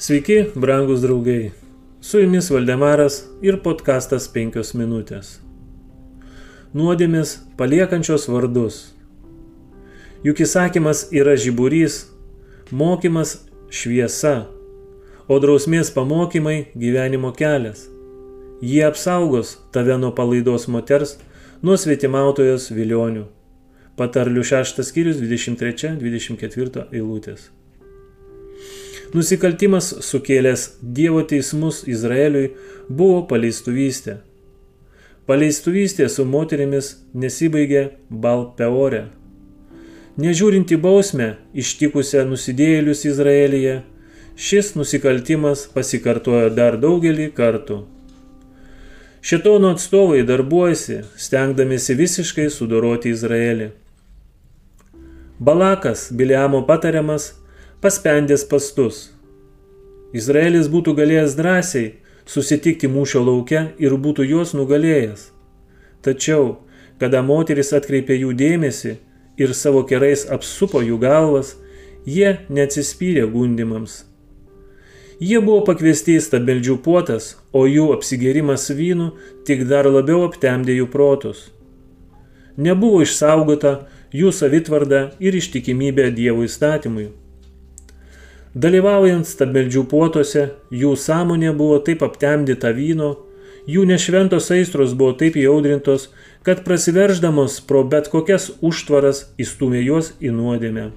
Sveiki, 0.00 0.46
brangus 0.54 1.02
draugai. 1.02 1.50
Su 2.00 2.20
jumis 2.20 2.50
Valdemaras 2.50 3.18
ir 3.44 3.58
podkastas 3.60 4.30
5 4.32 4.70
minutės. 4.80 5.34
Nuodėmis 6.72 7.34
paliekančios 7.58 8.24
vardus. 8.32 8.78
Juk 10.24 10.40
įsakymas 10.46 11.04
yra 11.12 11.36
žiburys, 11.36 11.98
mokymas 12.72 13.34
šviesa, 13.68 14.48
o 15.28 15.36
drausmės 15.44 15.92
pamokymai 15.92 16.72
gyvenimo 16.72 17.36
kelias. 17.36 17.84
Jie 18.64 18.80
apsaugos 18.88 19.58
tave 19.68 20.00
nuo 20.00 20.14
palaidos 20.16 20.64
moters, 20.72 21.18
nuo 21.60 21.76
svetimautojos 21.76 22.72
vilionių. 22.72 23.28
Patarlių 24.00 24.48
6 24.56 24.80
skyrius 24.80 25.20
23-24 25.20 26.88
eilutės. 26.88 27.50
Nusikaltimas 29.10 29.88
sukėlęs 30.06 30.64
Dievo 30.82 31.24
teismus 31.26 31.80
Izraeliui 31.90 32.52
buvo 32.86 33.24
paleistuvystė. 33.26 34.20
Paleistuvystė 35.26 36.06
su 36.06 36.22
moterimis 36.26 36.92
nesibaigė 37.14 37.82
Balpeore. 38.10 39.08
Nežiūrinti 40.20 40.78
bausmę 40.78 41.32
ištikusią 41.58 42.22
nusidėjėlius 42.30 43.02
Izraelyje, 43.10 43.74
šis 44.38 44.76
nusikaltimas 44.78 45.66
pasikartojo 45.74 46.54
dar 46.54 46.78
daugelį 46.78 47.32
kartų. 47.34 47.80
Šetono 49.26 49.74
atstovai 49.74 50.22
darbuojasi, 50.28 51.02
stengdamėsi 51.18 51.98
visiškai 51.98 52.46
sudoroti 52.46 53.10
Izraelį. 53.10 53.72
Balakas, 55.42 56.08
Biliamo 56.14 56.62
patariamas, 56.68 57.32
paspendęs 57.80 58.42
pastus. 58.44 58.96
Izraelis 60.12 60.66
būtų 60.68 60.92
galėjęs 60.98 61.36
drąsiai 61.38 61.86
susitikti 62.28 62.90
mūšio 62.92 63.22
lauke 63.24 63.62
ir 63.80 63.94
būtų 63.96 64.26
juos 64.28 64.52
nugalėjęs. 64.52 65.30
Tačiau, 66.04 66.58
kada 67.00 67.22
moteris 67.24 67.72
atkreipė 67.72 68.18
jų 68.18 68.34
dėmesį 68.36 68.92
ir 69.40 69.54
savo 69.56 69.80
kerais 69.88 70.26
apsupo 70.28 70.82
jų 70.84 70.98
galvas, 71.00 71.54
jie 72.04 72.34
neatsispyrė 72.52 73.24
gundimams. 73.32 74.02
Jie 75.20 75.40
buvo 75.40 75.62
pakviesti 75.64 76.18
į 76.18 76.24
stabeldžių 76.24 76.76
puotas, 76.84 77.34
o 77.52 77.64
jų 77.68 77.90
apsigėrimas 77.96 78.68
vynu 78.76 79.10
tik 79.48 79.64
dar 79.72 79.88
labiau 79.88 80.26
aptemdė 80.28 80.76
jų 80.76 80.90
protus. 80.92 81.48
Nebuvo 82.60 83.00
išsaugota 83.04 83.86
jų 84.12 84.32
savitvarda 84.36 85.02
ir 85.20 85.36
ištikimybė 85.40 86.10
Dievo 86.12 86.44
įstatymui. 86.44 87.08
Dalyvaujant 88.54 89.28
stabmeldžių 89.30 89.84
puotuose, 89.86 90.48
jų 90.74 90.96
sąmonė 90.98 91.52
buvo 91.54 91.76
taip 91.86 92.00
aptemdyta 92.02 92.72
vyno, 92.74 93.12
jų 93.70 93.84
nešventos 93.86 94.50
aistros 94.50 94.96
buvo 94.98 95.12
taip 95.14 95.36
įaudrintos, 95.38 96.08
kad 96.42 96.64
prasiverždamos 96.66 97.60
pro 97.62 97.84
bet 97.86 98.08
kokias 98.10 98.50
užtvaras 98.60 99.28
įstumė 99.38 99.84
juos 99.84 100.10
į 100.18 100.34
nuodėmę. 100.34 100.90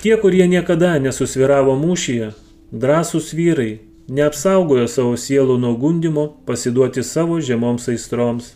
Tie, 0.00 0.16
kurie 0.16 0.46
niekada 0.48 0.94
nesusviravo 1.04 1.76
mūšyje, 1.76 2.32
drąsūs 2.72 3.34
vyrai, 3.36 3.80
neapsaugojo 4.08 4.88
savo 4.88 5.18
sielų 5.20 5.58
nuo 5.60 5.74
gundimo 5.76 6.30
pasiduoti 6.48 7.04
savo 7.04 7.42
žemoms 7.44 7.90
aistroms. 7.92 8.54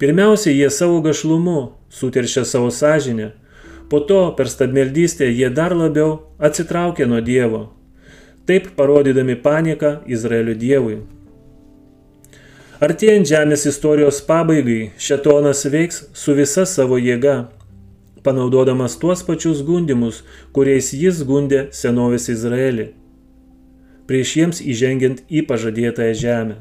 Pirmiausia, 0.00 0.54
jie 0.56 0.70
savo 0.72 1.02
gašlumu 1.04 1.74
suteršia 1.92 2.46
savo 2.48 2.72
sąžinę, 2.72 3.34
Po 3.90 4.00
to 4.00 4.34
per 4.36 4.48
stabmeldystę 4.48 5.28
jie 5.28 5.50
dar 5.50 5.74
labiau 5.76 6.22
atsitraukė 6.38 7.06
nuo 7.08 7.20
Dievo, 7.20 7.66
taip 8.48 8.70
parodydami 8.78 9.36
paniką 9.36 9.98
Izraelio 10.06 10.54
Dievui. 10.56 11.02
Artėjant 12.84 13.28
žemės 13.28 13.68
istorijos 13.70 14.18
pabaigai, 14.26 14.90
šetonas 14.98 15.62
veiks 15.70 16.02
su 16.16 16.34
visa 16.34 16.64
savo 16.66 16.98
jėga, 16.98 17.36
panaudodamas 18.24 18.96
tuos 18.98 19.22
pačius 19.22 19.62
gundimus, 19.62 20.24
kuriais 20.52 20.90
jis 20.96 21.22
gundė 21.28 21.68
senovės 21.76 22.28
Izraelį, 22.32 22.90
prieš 24.08 24.36
jiems 24.40 24.60
įžengiant 24.64 25.22
į 25.28 25.44
pažadėtąją 25.48 26.16
žemę. 26.24 26.56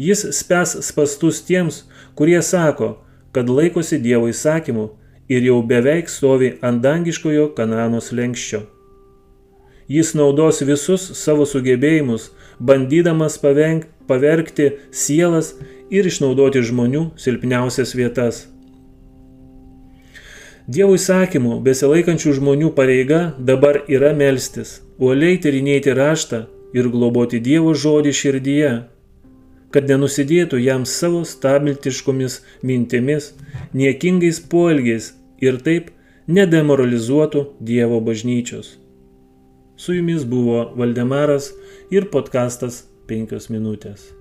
Jis 0.00 0.26
spes 0.36 0.76
spastus 0.84 1.42
tiems, 1.46 1.84
kurie 2.18 2.38
sako, 2.42 2.98
kad 3.32 3.50
laikosi 3.50 3.98
Dievo 4.02 4.30
įsakymų 4.30 4.90
ir 5.30 5.46
jau 5.46 5.62
beveik 5.62 6.10
stovi 6.10 6.56
ant 6.66 6.82
dangiškojo 6.82 7.52
Kananos 7.54 8.10
lenkščio. 8.10 8.64
Jis 9.90 10.12
naudos 10.18 10.60
visus 10.66 11.04
savo 11.18 11.46
sugebėjimus, 11.46 12.28
bandydamas 12.58 13.38
pavenk, 13.42 13.86
pavergti 14.10 14.72
sielas 14.90 15.54
ir 15.90 16.06
išnaudoti 16.06 16.62
žmonių 16.66 17.10
silpniausias 17.18 17.94
vietas. 17.98 18.44
Dievo 20.70 20.94
įsakymų 20.94 21.58
besilaikančių 21.66 22.36
žmonių 22.38 22.70
pareiga 22.74 23.20
dabar 23.38 23.80
yra 23.90 24.12
melstis, 24.14 24.78
uoliai 24.98 25.38
tyrinėti 25.42 25.94
raštą 25.98 26.44
ir 26.74 26.90
globoti 26.90 27.40
Dievo 27.42 27.74
žodį 27.74 28.14
širdyje, 28.14 28.72
kad 29.74 29.90
nenusidėtų 29.90 30.58
jam 30.62 30.86
savo 30.86 31.22
stabiltiškomis 31.26 32.40
mintimis, 32.66 33.32
niekingais 33.74 34.38
poelgiais 34.52 35.10
ir 35.40 35.58
taip 35.64 35.90
nedemoralizuotų 36.28 37.44
Dievo 37.60 38.00
bažnyčios. 38.04 38.76
Su 39.80 39.96
jumis 39.96 40.24
buvo 40.28 40.70
Valdemaras 40.76 41.50
ir 41.90 42.10
podkastas 42.12 42.84
5 43.08 43.50
minutės. 43.50 44.19